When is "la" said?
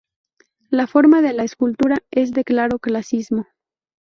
0.71-0.87, 1.31-1.43